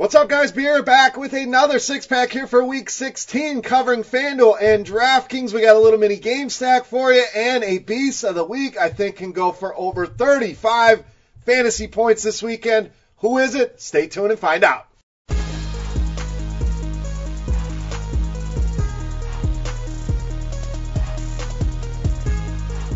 What's 0.00 0.14
up, 0.14 0.30
guys? 0.30 0.50
Beer 0.50 0.82
back 0.82 1.18
with 1.18 1.34
another 1.34 1.78
six 1.78 2.06
pack 2.06 2.32
here 2.32 2.46
for 2.46 2.64
week 2.64 2.88
16 2.88 3.60
covering 3.60 4.02
FanDuel 4.02 4.56
and 4.58 4.86
DraftKings. 4.86 5.52
We 5.52 5.60
got 5.60 5.76
a 5.76 5.78
little 5.78 5.98
mini 5.98 6.16
game 6.16 6.48
stack 6.48 6.86
for 6.86 7.12
you 7.12 7.22
and 7.36 7.62
a 7.62 7.76
beast 7.80 8.24
of 8.24 8.34
the 8.34 8.42
week 8.42 8.78
I 8.78 8.88
think 8.88 9.16
can 9.16 9.32
go 9.32 9.52
for 9.52 9.78
over 9.78 10.06
35 10.06 11.04
fantasy 11.44 11.86
points 11.86 12.22
this 12.22 12.42
weekend. 12.42 12.92
Who 13.18 13.36
is 13.36 13.54
it? 13.54 13.78
Stay 13.82 14.06
tuned 14.06 14.30
and 14.30 14.40
find 14.40 14.64
out. 14.64 14.86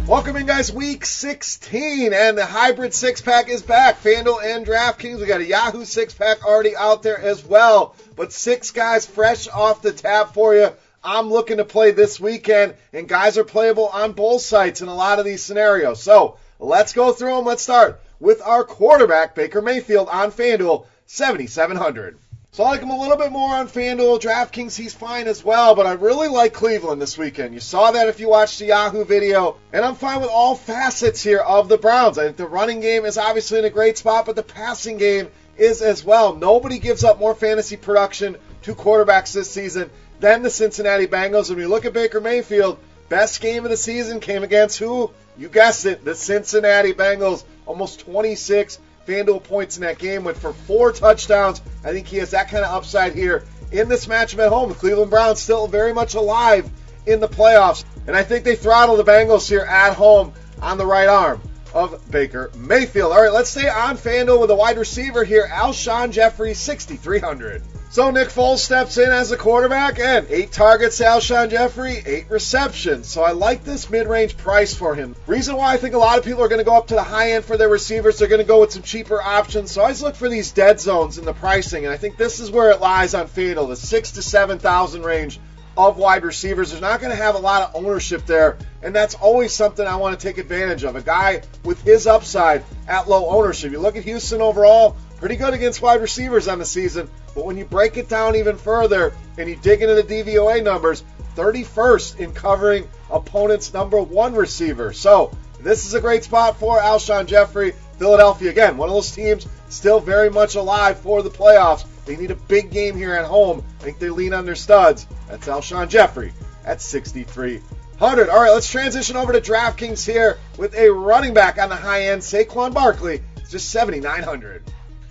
Welcome 0.07 0.37
in, 0.37 0.45
guys. 0.45 0.71
Week 0.71 1.07
16, 1.07 2.13
and 2.13 2.37
the 2.37 2.45
hybrid 2.45 2.93
six 2.93 3.23
pack 3.23 3.49
is 3.49 3.63
back. 3.63 4.03
FanDuel 4.03 4.45
and 4.45 4.67
DraftKings. 4.67 5.19
We 5.19 5.25
got 5.25 5.41
a 5.41 5.47
Yahoo 5.47 5.87
six 5.87 6.13
pack 6.13 6.45
already 6.45 6.77
out 6.77 7.03
there 7.03 7.19
as 7.19 7.43
well. 7.43 7.97
But 8.15 8.31
six 8.31 8.71
guys 8.71 9.07
fresh 9.07 9.49
off 9.49 9.81
the 9.81 9.93
tap 9.93 10.35
for 10.35 10.55
you. 10.55 10.69
I'm 11.03 11.31
looking 11.31 11.57
to 11.57 11.65
play 11.65 11.93
this 11.93 12.21
weekend, 12.21 12.75
and 12.93 13.09
guys 13.09 13.39
are 13.39 13.45
playable 13.45 13.89
on 13.89 14.13
both 14.13 14.43
sites 14.43 14.83
in 14.83 14.89
a 14.89 14.95
lot 14.95 15.21
of 15.21 15.25
these 15.25 15.43
scenarios. 15.43 16.03
So 16.03 16.37
let's 16.59 16.93
go 16.93 17.15
through 17.15 17.37
them. 17.37 17.47
Let's 17.47 17.63
start 17.63 17.99
with 18.21 18.43
our 18.43 18.63
quarterback, 18.63 19.35
Baker 19.35 19.63
Mayfield, 19.63 20.11
on 20.11 20.33
FanDuel, 20.33 20.85
7,700. 21.07 22.19
So 22.55 22.63
I 22.63 22.69
like 22.69 22.83
him 22.83 22.91
a 22.91 22.97
little 23.01 23.17
bit 23.17 23.33
more 23.33 23.53
on 23.53 23.67
FanDuel. 23.67 24.21
DraftKings, 24.21 24.77
he's 24.77 24.95
fine 24.95 25.27
as 25.27 25.45
well, 25.45 25.75
but 25.75 25.87
I 25.87 25.95
really 25.95 26.29
like 26.29 26.53
Cleveland 26.53 27.03
this 27.03 27.19
weekend. 27.19 27.53
You 27.53 27.59
saw 27.59 27.91
that 27.91 28.07
if 28.07 28.21
you 28.21 28.29
watched 28.29 28.61
the 28.61 28.67
Yahoo 28.67 29.05
video. 29.05 29.57
And 29.73 29.85
I'm 29.85 29.97
fine 29.97 30.21
with 30.21 30.31
all 30.31 30.55
facets 30.55 31.21
here 31.21 31.41
of 31.41 31.69
the 31.69 31.79
Browns. 31.79 32.17
I 32.17 32.27
think 32.27 32.37
the 32.37 32.47
running 32.47 32.79
game 32.79 33.07
is 33.07 33.19
obviously 33.19 33.59
in 33.59 33.65
a 33.65 33.71
great 33.71 33.99
spot, 33.99 34.27
but 34.27 34.37
the 34.37 34.45
passing 34.45 34.99
game 34.99 35.31
is 35.57 35.83
as 35.83 36.05
well. 36.05 36.37
Nobody 36.37 36.79
gives 36.79 37.03
up 37.03 37.19
more 37.19 37.35
fantasy 37.35 37.77
production 37.77 38.37
to 38.63 38.77
quarterbacks 38.77 39.33
this 39.33 39.51
season 39.51 39.91
than 40.21 40.43
the 40.43 40.51
Cincinnati 40.51 41.09
Bengals. 41.09 41.51
When 41.51 41.59
you 41.59 41.67
look 41.67 41.87
at 41.87 41.93
Baker 41.93 42.21
Mayfield, 42.21 42.79
best 43.09 43.41
game 43.41 43.65
of 43.65 43.73
the 43.73 43.77
season 43.77 44.21
came 44.21 44.45
against 44.45 44.79
who? 44.79 45.11
You 45.37 45.49
guessed 45.49 45.87
it, 45.87 46.05
the 46.05 46.15
Cincinnati 46.15 46.93
Bengals. 46.93 47.43
Almost 47.67 47.99
26 47.99 48.79
FanDuel 49.07 49.43
points 49.43 49.77
in 49.77 49.83
that 49.83 49.99
game, 49.99 50.25
went 50.25 50.37
for 50.37 50.53
four 50.53 50.93
touchdowns. 50.93 51.61
I 51.85 51.93
think 51.93 52.07
he 52.07 52.19
has 52.19 52.31
that 52.31 52.49
kind 52.49 52.65
of 52.65 52.75
upside 52.75 53.15
here 53.15 53.45
in 53.73 53.89
this 53.89 54.07
matchup 54.07 54.45
at 54.45 54.51
home. 54.51 54.71
The 54.71 54.75
Cleveland 54.75 55.11
Browns 55.11 55.41
still 55.41 55.67
very 55.67 55.93
much 55.93 56.15
alive 56.15 56.71
in 57.07 57.21
the 57.21 57.29
playoffs. 57.29 57.85
And 58.07 58.17
I 58.17 58.23
think 58.23 58.45
they 58.45 58.57
throttle 58.57 58.97
the 58.97 59.05
Bengals 59.05 59.49
here 59.49 59.63
at 59.63 59.95
home 59.95 60.33
on 60.61 60.79
the 60.79 60.87
right 60.87 61.09
arm 61.09 61.41
of 61.75 62.11
Baker 62.11 62.51
Mayfield. 62.57 63.13
All 63.13 63.23
right, 63.23 63.33
let's 63.33 63.51
stay 63.51 63.69
on 63.69 63.97
FanDuel 63.97 64.41
with 64.41 64.51
a 64.51 64.55
wide 64.55 64.79
receiver 64.79 65.25
here, 65.25 65.49
Alshon 65.51 66.13
Jeffery, 66.13 66.55
6,300. 66.55 67.63
So 67.95 68.11
Nick 68.11 68.27
Foles 68.27 68.59
steps 68.59 68.99
in 68.99 69.09
as 69.09 69.31
a 69.31 69.37
quarterback 69.37 70.01
and 70.01 70.27
eight 70.29 70.51
targets 70.51 70.97
to 70.97 71.05
Alshon 71.05 71.49
Jeffery, 71.49 72.03
eight 72.05 72.29
receptions. 72.29 73.07
So 73.07 73.23
I 73.23 73.31
like 73.31 73.63
this 73.63 73.89
mid-range 73.89 74.37
price 74.37 74.75
for 74.75 74.97
him. 74.97 75.15
Reason 75.29 75.55
why 75.55 75.75
I 75.75 75.77
think 75.77 75.95
a 75.95 75.99
lot 75.99 76.19
of 76.19 76.25
people 76.25 76.43
are 76.43 76.49
going 76.49 76.59
to 76.59 76.65
go 76.65 76.77
up 76.77 76.89
to 76.89 76.97
the 76.97 77.05
high 77.05 77.35
end 77.35 77.45
for 77.45 77.57
their 77.57 77.69
receivers, 77.69 78.19
they're 78.19 78.27
going 78.27 78.41
to 78.41 78.45
go 78.45 78.63
with 78.63 78.73
some 78.73 78.83
cheaper 78.83 79.23
options. 79.23 79.71
So 79.71 79.81
I 79.81 79.85
always 79.85 80.03
look 80.03 80.17
for 80.17 80.29
these 80.29 80.51
dead 80.51 80.81
zones 80.81 81.19
in 81.19 81.25
the 81.25 81.35
pricing, 81.35 81.85
and 81.85 81.95
I 81.95 81.97
think 81.97 82.17
this 82.17 82.41
is 82.41 82.51
where 82.51 82.73
it 82.73 82.81
lies 82.81 83.15
on 83.15 83.29
FanDuel, 83.29 83.69
the 83.69 83.77
six 83.77 84.11
to 84.11 84.23
seven 84.23 84.59
thousand 84.59 85.05
range 85.05 85.39
of 85.77 85.97
wide 85.97 86.25
receivers. 86.25 86.71
There's 86.71 86.81
not 86.81 87.01
going 87.01 87.11
to 87.11 87.23
have 87.23 87.35
a 87.35 87.39
lot 87.39 87.63
of 87.63 87.85
ownership 87.85 88.27
there, 88.27 88.59
and 88.83 88.95
that's 88.95 89.15
always 89.15 89.53
something 89.53 89.87
I 89.87 89.97
want 89.97 90.19
to 90.19 90.27
take 90.27 90.39
advantage 90.39 90.85
of. 90.85 90.97
A 90.97 91.03
guy 91.03 91.43
with 91.65 91.83
his 91.83 92.07
upside 92.07 92.65
at 92.89 93.09
low 93.09 93.29
ownership. 93.29 93.73
You 93.73 93.81
look 93.81 93.97
at 93.97 94.05
Houston 94.05 94.41
overall, 94.41 94.97
pretty 95.19 95.37
good 95.37 95.55
against 95.55 95.83
wide 95.83 96.01
receivers 96.01 96.49
on 96.49 96.59
the 96.59 96.65
season, 96.65 97.09
but 97.35 97.45
when 97.45 97.57
you 97.57 97.65
break 97.65 97.97
it 97.97 98.09
down 98.09 98.37
even 98.37 98.57
further 98.57 99.13
and 99.39 99.49
you 99.49 99.57
dig 99.57 99.83
into 99.83 99.95
the 99.95 100.03
DVOA 100.03 100.63
numbers, 100.63 101.05
31st 101.37 102.21
in 102.21 102.33
covering 102.33 102.89
opponent's 103.11 103.73
number 103.73 104.01
one 104.01 104.35
receiver. 104.35 104.93
So 104.93 105.33
this 105.61 105.87
is 105.87 105.95
a 105.95 106.01
great 106.01 106.25
spot 106.25 106.59
for 106.59 106.79
Alshon 106.79 107.27
Jeffery. 107.27 107.73
Philadelphia, 107.99 108.51
again, 108.51 108.77
one 108.77 108.89
of 108.89 108.95
those 108.95 109.13
teams 109.13 109.47
still 109.69 110.01
very 110.01 110.31
much 110.31 110.57
alive 110.57 110.99
for 110.99 111.23
the 111.23 111.31
playoffs. 111.31 111.85
They 112.05 112.17
need 112.17 112.31
a 112.31 112.37
big 112.37 112.71
game 112.71 112.97
here 112.97 113.15
at 113.15 113.25
home. 113.25 113.65
I 113.81 113.85
think 113.85 113.99
they 113.99 114.11
lean 114.11 114.35
on 114.35 114.45
their 114.45 114.55
studs. 114.55 115.07
That's 115.29 115.47
Alshon 115.47 115.89
Jeffery 115.89 116.33
at 116.65 116.81
6,300. 116.81 118.29
All 118.29 118.41
right, 118.41 118.51
let's 118.51 118.71
transition 118.71 119.17
over 119.17 119.33
to 119.33 119.41
DraftKings 119.41 120.07
here 120.07 120.39
with 120.59 120.75
a 120.75 120.91
running 120.91 121.35
back 121.35 121.59
on 121.59 121.69
the 121.69 121.77
high 121.77 122.07
end, 122.07 122.23
Saquon 122.23 122.75
Barkley. 122.75 123.23
It's 123.37 123.51
just 123.51 123.71
7,900. 123.71 124.63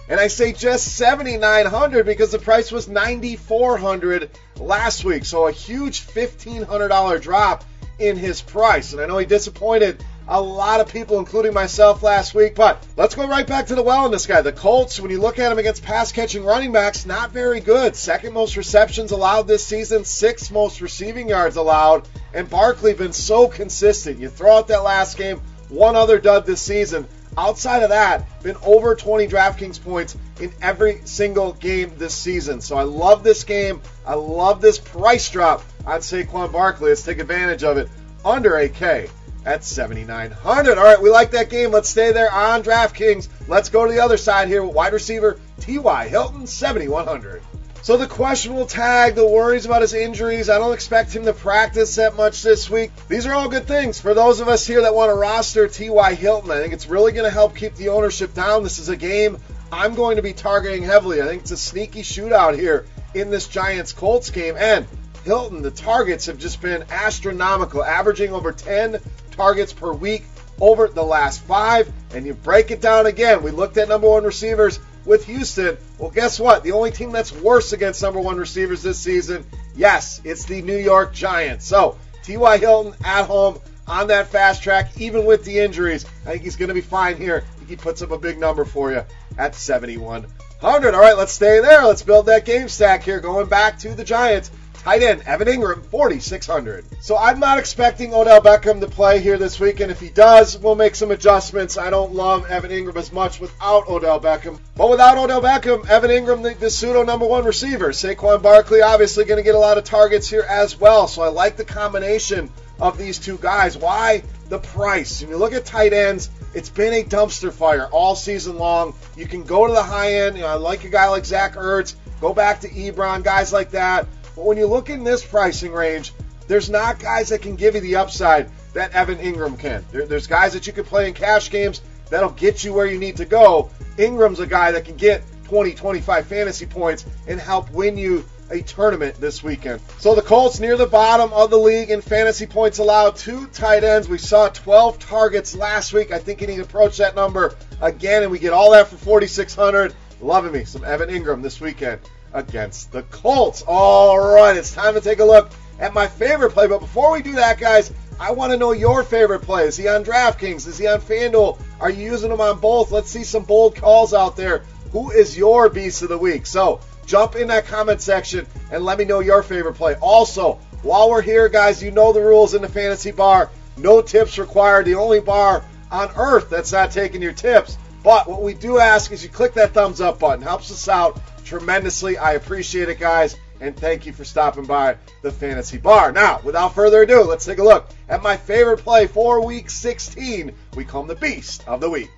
And 0.10 0.20
I 0.20 0.28
say 0.28 0.52
just 0.52 0.96
7900 0.96 2.06
because 2.06 2.32
the 2.32 2.40
price 2.40 2.72
was 2.72 2.88
9400 2.88 4.30
last 4.58 5.06
week. 5.06 5.26
So 5.26 5.48
a 5.48 5.52
huge 5.52 6.06
$1500 6.06 7.22
drop 7.22 7.64
in 8.00 8.18
his 8.18 8.42
price. 8.42 8.92
And 8.92 9.02
I 9.02 9.06
know 9.06 9.18
he 9.18 9.26
disappointed 9.26 10.04
a 10.28 10.42
lot 10.42 10.80
of 10.80 10.88
people, 10.88 11.20
including 11.20 11.54
myself, 11.54 12.04
last 12.04 12.34
week. 12.34 12.56
But 12.56 12.86
let's 12.98 13.16
go 13.16 13.28
right 13.28 13.46
back 13.46 13.68
to 13.68 13.76
the 13.76 13.84
well 13.84 14.06
in 14.06 14.12
this 14.12 14.26
guy. 14.26 14.42
The 14.42 14.52
Colts, 14.52 15.00
when 15.00 15.12
you 15.12 15.20
look 15.20 15.40
at 15.40 15.52
him 15.52 15.60
against 15.60 15.84
pass 15.84 16.12
catching 16.12 16.44
running 16.44 16.72
backs, 16.72 17.06
not 17.06 17.32
very 17.32 17.60
good. 17.60 17.96
Second 17.96 18.34
most 18.34 18.56
receptions 18.58 19.12
allowed 19.12 19.48
this 19.48 19.66
season, 19.66 20.06
sixth 20.06 20.52
most 20.52 20.82
receiving 20.82 21.30
yards 21.30 21.56
allowed. 21.56 22.08
And 22.34 22.50
Barkley 22.50 22.94
been 22.94 23.14
so 23.14 23.48
consistent. 23.48 24.20
You 24.20 24.30
throw 24.30 24.58
out 24.58 24.68
that 24.70 24.84
last 24.84 25.18
game, 25.18 25.42
one 25.70 25.96
other 25.96 26.20
dud 26.20 26.46
this 26.46 26.62
season. 26.62 27.08
Outside 27.38 27.84
of 27.84 27.90
that, 27.90 28.42
been 28.44 28.58
over 28.64 28.96
20 28.96 29.28
DraftKings 29.28 29.84
points 29.84 30.18
in 30.40 30.52
every 30.62 31.02
single 31.06 31.54
game 31.54 31.94
this 31.98 32.14
season. 32.14 32.62
So 32.62 32.76
I 32.78 32.84
love 32.84 33.24
this 33.24 33.44
game. 33.44 33.82
I 34.06 34.14
love 34.14 34.62
this 34.62 34.78
price 34.78 35.30
drop 35.30 35.64
on 35.86 36.00
Saquon 36.00 36.52
Barkley. 36.52 36.90
Let's 36.90 37.04
take 37.04 37.20
advantage 37.20 37.64
of 37.64 37.78
it. 37.78 37.90
Under 38.24 38.58
a 38.58 38.70
K 38.70 39.10
at 39.46 39.64
7,900. 39.64 40.78
All 40.78 40.84
right, 40.84 41.02
we 41.02 41.10
like 41.10 41.32
that 41.32 41.50
game. 41.50 41.72
Let's 41.72 41.90
stay 41.90 42.12
there 42.12 42.32
on 42.32 42.64
DraftKings. 42.64 43.28
Let's 43.48 43.70
go 43.70 43.86
to 43.86 43.92
the 43.92 44.00
other 44.00 44.18
side 44.18 44.48
here 44.48 44.64
with 44.64 44.76
wide 44.76 44.94
receiver 44.94 45.40
T.Y. 45.60 46.08
Hilton, 46.08 46.48
7,100. 46.48 47.42
So 47.84 47.98
the 47.98 48.08
questionable 48.08 48.66
tag, 48.66 49.16
the 49.16 49.28
worries 49.28 49.66
about 49.66 49.82
his 49.82 49.94
injuries, 49.94 50.50
I 50.50 50.58
don't 50.58 50.74
expect 50.74 51.14
him 51.14 51.26
to 51.26 51.34
practice 51.34 51.98
that 51.98 52.16
much 52.16 52.42
this 52.42 52.70
week. 52.70 52.92
These 53.10 53.26
are 53.26 53.34
all 53.34 53.50
good 53.50 53.68
things 53.68 54.00
for 54.00 54.14
those 54.14 54.40
of 54.40 54.48
us 54.48 54.66
here 54.66 54.84
that 54.84 54.96
want 54.96 55.10
to 55.10 55.16
roster 55.16 55.68
T.Y. 55.68 56.14
Hilton. 56.14 56.50
I 56.50 56.62
think 56.62 56.72
it's 56.72 56.88
really 56.88 57.12
going 57.12 57.26
to 57.26 57.30
help 57.30 57.58
keep 57.58 57.76
the 57.76 57.90
ownership 57.90 58.34
down. 58.34 58.64
This 58.64 58.80
is 58.80 58.88
a 58.88 58.96
game 58.96 59.38
I'm 59.70 59.96
going 59.96 60.16
to 60.16 60.22
be 60.22 60.32
targeting 60.32 60.84
heavily. 60.84 61.22
I 61.22 61.26
think 61.26 61.42
it's 61.42 61.52
a 61.52 61.58
sneaky 61.58 62.04
shootout 62.04 62.58
here 62.58 62.86
in 63.16 63.30
this 63.30 63.50
Giants 63.50 63.92
Colts 63.92 64.30
game. 64.30 64.56
And 64.58 64.88
Hilton, 65.26 65.62
the 65.62 65.70
targets 65.70 66.28
have 66.28 66.38
just 66.38 66.62
been 66.62 66.86
astronomical, 66.90 67.84
averaging 67.84 68.32
over 68.32 68.54
10 68.54 69.02
targets 69.32 69.74
per 69.74 69.92
week 69.92 70.24
over 70.62 70.88
the 70.88 71.04
last 71.04 71.42
five. 71.42 71.92
And 72.14 72.26
you 72.26 72.34
break 72.34 72.72
it 72.72 72.80
down 72.80 73.08
again. 73.08 73.44
We 73.44 73.52
looked 73.52 73.76
at 73.76 73.90
number 73.90 74.08
one 74.10 74.24
receivers 74.24 74.80
with 75.06 75.26
Houston. 75.26 75.78
Well, 75.98 76.10
guess 76.10 76.40
what? 76.40 76.64
The 76.64 76.72
only 76.72 76.92
team 76.92 77.12
that's 77.12 77.32
worse 77.32 77.74
against 77.74 78.02
number 78.02 78.20
one 78.20 78.38
receivers 78.38 78.82
this 78.82 79.00
season, 79.00 79.46
yes, 79.76 80.22
it's 80.24 80.46
the 80.46 80.62
New 80.62 80.78
York 80.78 81.14
Giants. 81.14 81.66
So, 81.66 81.98
T.Y. 82.24 82.58
Hilton 82.58 82.94
at 83.04 83.26
home 83.26 83.60
on 83.88 84.08
that 84.08 84.28
fast 84.28 84.64
track, 84.64 85.00
even 85.00 85.26
with 85.26 85.44
the 85.44 85.60
injuries. 85.60 86.06
I 86.26 86.32
think 86.32 86.44
he's 86.44 86.56
going 86.56 86.70
to 86.70 86.74
be 86.74 86.82
fine 86.82 87.18
here. 87.18 87.44
He 87.68 87.76
puts 87.76 88.02
up 88.02 88.12
a 88.12 88.18
big 88.18 88.38
number 88.38 88.66
for 88.66 88.92
you 88.92 89.04
at 89.38 89.56
7,100. 89.56 90.94
All 90.94 91.02
right, 91.02 91.18
let's 91.18 91.34
stay 91.34 91.60
there. 91.60 91.84
Let's 91.84 92.04
build 92.04 92.28
that 92.28 92.46
game 92.46 92.70
stack 92.70 93.04
here. 93.04 93.20
Going 93.20 93.48
back 93.48 93.80
to 93.80 93.94
the 93.94 94.04
Giants. 94.04 94.52
Tight 94.84 95.02
end 95.02 95.22
Evan 95.26 95.48
Engram, 95.48 95.82
4,600. 95.86 96.84
So 97.00 97.18
I'm 97.18 97.40
not 97.40 97.58
expecting 97.58 98.14
Odell 98.14 98.42
Beckham 98.42 98.82
to 98.82 98.88
play 98.88 99.22
here 99.22 99.38
this 99.38 99.58
week, 99.58 99.80
and 99.80 99.90
if 99.90 100.02
he 100.02 100.10
does, 100.10 100.58
we'll 100.58 100.76
make 100.76 100.96
some 100.96 101.12
adjustments. 101.12 101.78
I 101.78 101.90
don't 101.90 102.14
love 102.14 102.52
Evan 102.52 102.70
Engram 102.70 102.98
as 102.98 103.14
much 103.14 103.40
without 103.40 103.88
Odell 103.88 104.20
Beckham. 104.20 104.60
But 104.76 104.90
without 104.90 105.18
Odell 105.18 105.42
Beckham, 105.42 105.88
Evan 105.88 106.10
Engram, 106.10 106.44
the, 106.44 106.54
the 106.56 106.70
pseudo 106.70 107.04
number 107.04 107.26
one 107.26 107.46
receiver. 107.46 107.92
Saquon 107.92 108.42
Barkley, 108.42 108.82
obviously 108.82 109.24
going 109.24 109.38
to 109.38 109.44
get 109.44 109.56
a 109.56 109.60
lot 109.60 109.78
of 109.78 109.86
targets 109.86 110.30
here 110.30 110.46
as 110.50 110.78
well. 110.78 111.08
So 111.08 111.22
I 111.22 111.30
like 111.30 111.56
the 111.56 111.64
combination 111.64 112.50
of 112.82 112.98
these 112.98 113.20
two 113.20 113.38
guys. 113.38 113.78
Why? 113.78 114.22
The 114.50 114.60
price. 114.60 115.22
When 115.22 115.30
you 115.30 115.38
look 115.38 115.54
at 115.54 115.64
tight 115.64 115.94
ends, 115.94 116.30
it's 116.54 116.70
been 116.70 116.94
a 116.94 117.04
dumpster 117.04 117.54
fire 117.54 117.88
all 117.88 118.18
season 118.18 118.58
long. 118.58 118.94
You 119.16 119.28
can 119.28 119.44
go 119.44 119.66
to 119.66 119.72
the 119.72 119.82
high 119.82 120.16
end. 120.16 120.36
You 120.36 120.42
know, 120.42 120.50
I 120.50 120.56
like 120.56 120.84
a 120.84 120.90
guy 120.90 121.08
like 121.08 121.24
Zach 121.24 121.54
Ertz. 121.54 121.96
Go 122.20 122.34
back 122.34 122.60
to 122.62 122.70
Ebron, 122.70 123.24
guys 123.24 123.54
like 123.54 123.72
that. 123.72 124.08
But 124.36 124.46
when 124.46 124.58
you 124.58 124.68
look 124.68 124.90
in 124.90 125.04
this 125.04 125.24
pricing 125.26 125.72
range, 125.72 126.14
there's 126.48 126.70
not 126.70 127.00
guys 127.00 127.30
that 127.30 127.42
can 127.42 127.56
give 127.56 127.76
you 127.76 127.82
the 127.82 127.96
upside 127.96 128.50
that 128.74 128.92
Evan 128.92 129.18
Engram 129.18 129.58
can. 129.58 129.86
There, 129.92 130.06
there's 130.06 130.28
guys 130.28 130.54
that 130.54 130.68
you 130.68 130.74
can 130.74 130.84
play 130.84 131.08
in 131.08 131.14
cash 131.14 131.50
games 131.50 131.82
that'll 132.10 132.32
get 132.32 132.64
you 132.64 132.74
where 132.74 132.86
you 132.86 132.98
need 132.98 133.18
to 133.18 133.26
go. 133.26 133.70
Engram's 133.98 134.40
a 134.40 134.48
guy 134.48 134.72
that 134.72 134.86
can 134.86 134.98
get 134.98 135.24
20, 135.46 135.74
25 135.74 136.28
fantasy 136.28 136.66
points 136.66 137.06
and 137.28 137.40
help 137.40 137.72
win 137.72 137.98
you 137.98 138.26
a 138.50 138.62
tournament 138.62 139.16
this 139.16 139.42
weekend. 139.42 139.82
So 140.00 140.16
the 140.16 140.22
Colts 140.22 140.60
near 140.60 140.78
the 140.78 140.86
bottom 140.86 141.32
of 141.34 141.50
the 141.50 141.58
league 141.58 141.90
in 141.90 142.02
fantasy 142.02 142.46
points 142.46 142.78
allowed. 142.78 143.16
To 143.18 143.48
tight 143.48 143.84
ends. 143.84 144.10
We 144.10 144.18
saw 144.18 144.50
12 144.50 145.00
targets 145.00 145.56
last 145.56 145.94
week. 145.94 146.12
I 146.12 146.20
think 146.20 146.40
he 146.40 146.46
can 146.46 146.62
approach 146.62 146.98
that 146.98 147.16
number 147.16 147.56
again, 147.82 148.24
and 148.24 148.32
we 148.32 148.40
get 148.40 148.54
all 148.54 148.72
that 148.72 148.88
for 148.88 148.98
4,600. 148.98 149.96
Loving 150.22 150.52
me 150.52 150.66
some 150.66 150.84
Evan 150.84 151.10
Engram 151.10 151.42
this 151.42 151.60
weekend 151.60 152.02
against 152.34 152.92
the 152.92 153.04
Colts. 153.04 153.64
All 153.68 154.20
right, 154.20 154.58
it's 154.58 154.74
time 154.74 154.94
to 154.96 155.02
take 155.02 155.20
a 155.20 155.26
look 155.26 155.52
at 155.80 155.94
my 155.94 156.08
favorite 156.08 156.52
play. 156.52 156.68
But 156.68 156.80
before 156.80 157.12
we 157.12 157.22
do 157.22 157.34
that, 157.34 157.60
guys, 157.60 157.92
I 158.20 158.32
want 158.32 158.52
to 158.52 158.58
know 158.58 158.72
your 158.72 159.04
favorite 159.04 159.42
play. 159.42 159.66
Is 159.66 159.78
he 159.78 159.88
on 159.88 160.04
DraftKings? 160.04 160.68
Is 160.68 160.78
he 160.78 160.88
on 160.88 161.02
FanDuel? 161.02 161.60
Are 161.80 161.90
you 161.90 162.04
using 162.04 162.32
him 162.32 162.42
on 162.42 162.60
both? 162.60 162.92
Let's 162.92 163.10
see 163.10 163.24
some 163.24 163.44
bold 163.44 163.76
calls 163.76 164.14
out 164.14 164.36
there. 164.36 164.66
Who 164.92 165.12
is 165.12 165.38
your 165.38 165.70
beast 165.70 166.02
of 166.04 166.10
the 166.10 166.18
week? 166.18 166.46
So 166.46 166.80
jump 167.06 167.36
in 167.36 167.48
that 167.48 167.66
comment 167.66 168.02
section 168.02 168.46
and 168.72 168.86
let 168.86 168.98
me 168.98 169.06
know 169.06 169.20
your 169.20 169.44
favorite 169.44 169.74
play. 169.74 169.96
Also, 169.96 170.60
while 170.84 171.10
we're 171.10 171.22
here, 171.22 171.50
guys, 171.50 171.82
you 171.82 171.92
know 171.92 172.14
the 172.14 172.22
rules 172.22 172.54
in 172.54 172.62
the 172.62 172.70
fantasy 172.70 173.12
bar. 173.12 173.50
No 173.78 174.02
tips 174.02 174.38
required. 174.38 174.86
The 174.86 174.96
only 174.96 175.20
bar 175.20 175.66
on 175.92 176.12
earth 176.16 176.50
that's 176.50 176.72
not 176.72 176.92
taking 176.92 177.22
your 177.22 177.34
tips. 177.34 177.78
But 178.04 178.28
what 178.28 178.42
we 178.42 178.54
do 178.54 178.80
ask 178.80 179.12
is 179.12 179.24
you 179.24 179.30
click 179.30 179.54
that 179.54 179.74
thumbs 179.74 180.02
up 180.02 180.20
button. 180.20 180.44
Helps 180.44 180.72
us 180.72 180.90
out 180.90 181.20
tremendously. 181.46 182.18
I 182.18 182.34
appreciate 182.34 182.90
it, 182.90 183.00
guys. 183.00 183.38
And 183.62 183.78
thank 183.78 184.06
you 184.06 184.12
for 184.12 184.26
stopping 184.26 184.66
by 184.66 184.98
the 185.22 185.32
Fantasy 185.32 185.78
Bar. 185.78 186.12
Now, 186.12 186.42
without 186.44 186.76
further 186.76 187.04
ado, 187.04 187.22
let's 187.24 187.46
take 187.46 187.60
a 187.60 187.64
look 187.64 187.90
at 188.10 188.22
my 188.22 188.36
favorite 188.36 188.80
play 188.80 189.08
for 189.08 189.46
Week 189.46 189.70
16. 189.70 190.54
We 190.76 190.84
call 190.84 191.04
him 191.04 191.08
the 191.08 191.16
Beast 191.16 191.66
of 191.66 191.80
the 191.80 191.90
Week. 191.90 192.12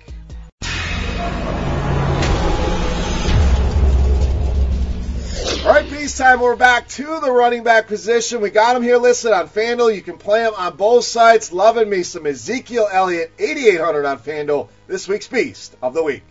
Peace 6.06 6.18
time. 6.18 6.38
We're 6.38 6.54
back 6.54 6.86
to 6.90 7.18
the 7.18 7.32
running 7.32 7.64
back 7.64 7.88
position. 7.88 8.40
We 8.40 8.50
got 8.50 8.76
him 8.76 8.84
here 8.84 8.96
listed 8.96 9.32
on 9.32 9.48
FanDuel. 9.48 9.92
You 9.92 10.02
can 10.02 10.18
play 10.18 10.44
him 10.44 10.54
on 10.56 10.76
both 10.76 11.04
sites. 11.04 11.52
Loving 11.52 11.90
me 11.90 12.04
some 12.04 12.28
Ezekiel 12.28 12.88
Elliott, 12.92 13.32
8,800 13.40 14.06
on 14.06 14.20
FanDuel. 14.20 14.68
This 14.86 15.08
week's 15.08 15.26
Beast 15.26 15.74
of 15.82 15.94
the 15.94 16.04
Week. 16.04 16.22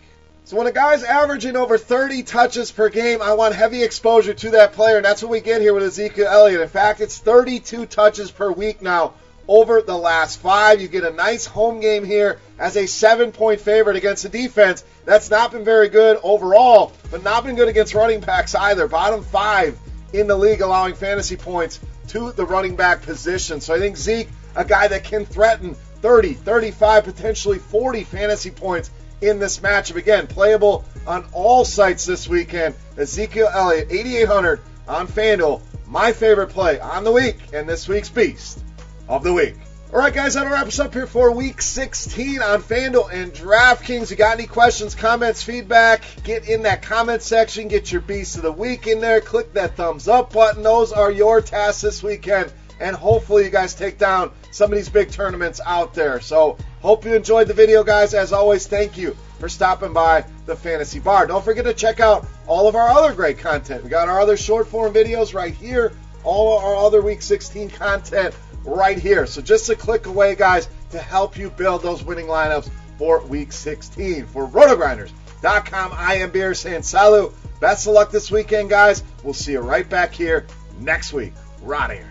So 0.44 0.56
when 0.56 0.66
a 0.66 0.72
guy's 0.72 1.04
averaging 1.04 1.56
over 1.56 1.76
30 1.76 2.22
touches 2.22 2.72
per 2.72 2.88
game, 2.88 3.20
I 3.20 3.34
want 3.34 3.54
heavy 3.54 3.82
exposure 3.82 4.32
to 4.32 4.50
that 4.52 4.72
player, 4.72 4.96
and 4.96 5.04
that's 5.04 5.22
what 5.22 5.30
we 5.30 5.42
get 5.42 5.60
here 5.60 5.74
with 5.74 5.82
Ezekiel 5.82 6.26
Elliott. 6.26 6.62
In 6.62 6.68
fact, 6.68 7.02
it's 7.02 7.18
32 7.18 7.84
touches 7.84 8.30
per 8.30 8.50
week 8.50 8.80
now 8.80 9.12
over 9.46 9.82
the 9.82 9.98
last 9.98 10.40
five. 10.40 10.80
You 10.80 10.88
get 10.88 11.04
a 11.04 11.10
nice 11.10 11.44
home 11.44 11.80
game 11.80 12.02
here 12.02 12.40
as 12.58 12.76
a 12.76 12.86
seven 12.86 13.32
point 13.32 13.60
favorite 13.60 13.96
against 13.96 14.24
a 14.24 14.28
defense 14.28 14.84
that's 15.04 15.30
not 15.30 15.52
been 15.52 15.64
very 15.64 15.88
good 15.88 16.18
overall, 16.22 16.92
but 17.10 17.22
not 17.22 17.44
been 17.44 17.56
good 17.56 17.68
against 17.68 17.94
running 17.94 18.20
backs 18.20 18.54
either. 18.54 18.88
Bottom 18.88 19.22
five 19.22 19.78
in 20.12 20.26
the 20.26 20.36
league 20.36 20.60
allowing 20.60 20.94
fantasy 20.94 21.36
points 21.36 21.80
to 22.08 22.32
the 22.32 22.44
running 22.44 22.76
back 22.76 23.02
position. 23.02 23.60
So 23.60 23.74
I 23.74 23.78
think 23.78 23.96
Zeke, 23.96 24.28
a 24.54 24.64
guy 24.64 24.88
that 24.88 25.04
can 25.04 25.26
threaten 25.26 25.74
30, 25.74 26.34
35, 26.34 27.04
potentially 27.04 27.58
40 27.58 28.04
fantasy 28.04 28.50
points 28.50 28.90
in 29.20 29.38
this 29.38 29.58
matchup. 29.58 29.96
Again, 29.96 30.26
playable 30.26 30.84
on 31.06 31.24
all 31.32 31.64
sites 31.64 32.04
this 32.04 32.28
weekend. 32.28 32.74
Ezekiel 32.96 33.48
Elliott, 33.52 33.88
8,800 33.90 34.60
on 34.88 35.08
FanDuel. 35.08 35.60
My 35.86 36.12
favorite 36.12 36.48
play 36.48 36.80
on 36.80 37.04
the 37.04 37.12
week 37.12 37.38
and 37.52 37.68
this 37.68 37.88
week's 37.88 38.08
Beast 38.08 38.62
of 39.08 39.22
the 39.22 39.32
week. 39.32 39.54
All 39.96 40.02
right, 40.02 40.12
guys, 40.12 40.34
that'll 40.34 40.52
wrap 40.52 40.66
us 40.66 40.78
up 40.78 40.92
here 40.92 41.06
for 41.06 41.32
week 41.32 41.62
16 41.62 42.42
on 42.42 42.62
FanDuel 42.62 43.10
and 43.10 43.32
DraftKings. 43.32 44.10
You 44.10 44.16
got 44.16 44.38
any 44.38 44.46
questions, 44.46 44.94
comments, 44.94 45.42
feedback? 45.42 46.04
Get 46.22 46.50
in 46.50 46.64
that 46.64 46.82
comment 46.82 47.22
section. 47.22 47.66
Get 47.68 47.90
your 47.90 48.02
beast 48.02 48.36
of 48.36 48.42
the 48.42 48.52
week 48.52 48.86
in 48.86 49.00
there. 49.00 49.22
Click 49.22 49.54
that 49.54 49.74
thumbs 49.74 50.06
up 50.06 50.34
button. 50.34 50.62
Those 50.62 50.92
are 50.92 51.10
your 51.10 51.40
tasks 51.40 51.80
this 51.80 52.02
weekend. 52.02 52.52
And 52.78 52.94
hopefully, 52.94 53.44
you 53.44 53.50
guys 53.50 53.74
take 53.74 53.96
down 53.96 54.32
some 54.50 54.70
of 54.70 54.76
these 54.76 54.90
big 54.90 55.12
tournaments 55.12 55.62
out 55.64 55.94
there. 55.94 56.20
So, 56.20 56.58
hope 56.82 57.06
you 57.06 57.14
enjoyed 57.14 57.48
the 57.48 57.54
video, 57.54 57.82
guys. 57.82 58.12
As 58.12 58.34
always, 58.34 58.66
thank 58.66 58.98
you 58.98 59.16
for 59.40 59.48
stopping 59.48 59.94
by 59.94 60.26
the 60.44 60.56
Fantasy 60.56 60.98
Bar. 60.98 61.26
Don't 61.26 61.42
forget 61.42 61.64
to 61.64 61.72
check 61.72 62.00
out 62.00 62.26
all 62.46 62.68
of 62.68 62.76
our 62.76 62.88
other 62.88 63.14
great 63.14 63.38
content. 63.38 63.82
We 63.82 63.88
got 63.88 64.10
our 64.10 64.20
other 64.20 64.36
short 64.36 64.68
form 64.68 64.92
videos 64.92 65.32
right 65.32 65.54
here, 65.54 65.94
all 66.22 66.58
our 66.58 66.76
other 66.76 67.00
Week 67.00 67.22
16 67.22 67.70
content 67.70 68.34
right 68.66 68.98
here. 68.98 69.26
So 69.26 69.40
just 69.40 69.70
a 69.70 69.76
click 69.76 70.06
away, 70.06 70.34
guys, 70.34 70.68
to 70.90 70.98
help 70.98 71.38
you 71.38 71.50
build 71.50 71.82
those 71.82 72.02
winning 72.02 72.26
lineups 72.26 72.68
for 72.98 73.24
Week 73.24 73.52
16. 73.52 74.26
For 74.26 74.46
RotoGrinders.com, 74.46 75.92
I 75.94 76.16
am 76.16 76.30
Beer 76.30 76.54
saying 76.54 76.82
salut. 76.82 77.32
Best 77.60 77.86
of 77.86 77.94
luck 77.94 78.10
this 78.10 78.30
weekend, 78.30 78.68
guys. 78.68 79.02
We'll 79.22 79.34
see 79.34 79.52
you 79.52 79.60
right 79.60 79.88
back 79.88 80.12
here 80.12 80.46
next 80.78 81.12
week. 81.12 81.32
Right 81.62 81.90
here. 81.90 82.10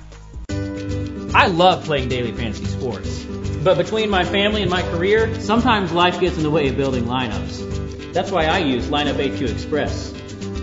I 1.36 1.48
love 1.48 1.84
playing 1.84 2.10
daily 2.10 2.32
fantasy 2.32 2.66
sports. 2.66 3.24
But 3.64 3.78
between 3.78 4.10
my 4.10 4.24
family 4.24 4.62
and 4.62 4.72
my 4.72 4.84
career, 4.84 5.40
sometimes 5.42 5.92
life 5.92 6.20
gets 6.20 6.38
in 6.38 6.44
the 6.44 6.50
way 6.50 6.70
of 6.70 6.78
building 6.78 7.06
lineups. 7.06 8.14
That's 8.14 8.32
why 8.32 8.46
I 8.46 8.60
use 8.60 8.88
Lineup 8.88 9.16
HQ 9.16 9.42
Express. 9.42 10.14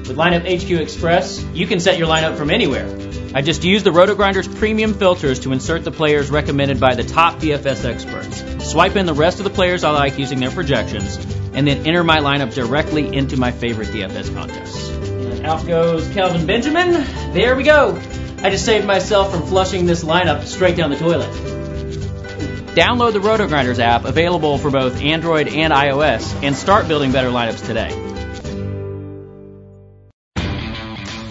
With 0.09 0.17
Lineup 0.17 0.43
HQ 0.43 0.71
Express, 0.81 1.43
you 1.55 1.67
can 1.67 1.81
set 1.81 1.99
your 1.99 2.09
lineup 2.09 2.37
from 2.37 2.51
anywhere 2.51 2.87
I 3.35 3.41
just 3.41 3.65
use 3.65 3.83
the 3.83 3.91
RotoGrinders 3.91 4.59
premium 4.59 4.93
filters 4.93 5.41
to 5.41 5.53
insert 5.53 5.85
the 5.85 5.91
players 5.91 6.31
recommended 6.31 6.79
by 6.79 6.95
the 6.95 7.03
top 7.03 7.39
DFS 7.39 7.87
experts. 7.87 8.71
Swipe 8.71 8.95
in 8.95 9.07
the 9.07 9.15
rest 9.15 9.39
of 9.39 9.45
the 9.45 9.51
players 9.51 9.85
I 9.85 9.91
like 9.91 10.19
using 10.19 10.39
their 10.39 10.51
projections, 10.51 11.17
and 11.55 11.67
then 11.67 11.87
enter 11.87 12.05
my 12.05 12.19
lineup 12.19 12.53
directly 12.53 13.17
into 13.17 13.39
my 13.39 13.51
favorite 13.51 13.89
DFS 13.89 14.35
contests. 14.35 15.41
Out 15.45 15.67
goes 15.67 16.07
Kelvin 16.13 16.45
Benjamin. 16.45 16.93
There 17.33 17.57
we 17.57 17.63
go. 17.63 17.99
I 18.43 18.51
just 18.51 18.67
saved 18.67 18.87
myself 18.87 19.33
from 19.33 19.47
flushing 19.47 19.87
this 19.87 20.05
lineup 20.05 20.45
straight 20.45 20.77
down 20.77 20.91
the 20.91 20.99
toilet. 20.99 21.31
Download 22.75 23.15
the 23.15 23.21
RotoGrinders 23.21 23.79
app, 23.79 24.05
available 24.05 24.59
for 24.59 24.71
both 24.71 25.01
Android 25.01 25.49
and 25.49 25.73
iOS, 25.73 26.43
and 26.43 26.55
start 26.55 26.87
building 26.87 27.13
better 27.13 27.31
lineups 27.31 27.67
today. 27.67 28.12